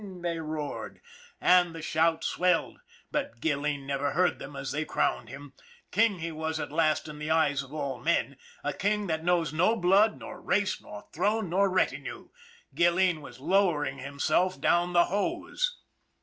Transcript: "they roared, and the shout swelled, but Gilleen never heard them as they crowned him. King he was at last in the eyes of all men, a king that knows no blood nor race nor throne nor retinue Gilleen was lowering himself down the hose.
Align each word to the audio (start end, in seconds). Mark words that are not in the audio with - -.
"they 0.23 0.39
roared, 0.39 0.99
and 1.39 1.75
the 1.75 1.81
shout 1.83 2.23
swelled, 2.23 2.79
but 3.11 3.39
Gilleen 3.39 3.85
never 3.85 4.13
heard 4.13 4.39
them 4.39 4.55
as 4.55 4.71
they 4.71 4.83
crowned 4.83 5.29
him. 5.29 5.53
King 5.91 6.17
he 6.17 6.31
was 6.31 6.59
at 6.59 6.71
last 6.71 7.07
in 7.07 7.19
the 7.19 7.29
eyes 7.29 7.61
of 7.61 7.71
all 7.71 7.99
men, 7.99 8.35
a 8.63 8.73
king 8.73 9.05
that 9.05 9.23
knows 9.23 9.53
no 9.53 9.75
blood 9.75 10.17
nor 10.17 10.41
race 10.41 10.81
nor 10.81 11.03
throne 11.13 11.51
nor 11.51 11.69
retinue 11.69 12.29
Gilleen 12.73 13.21
was 13.21 13.39
lowering 13.39 13.99
himself 13.99 14.59
down 14.59 14.93
the 14.93 15.05
hose. 15.05 15.77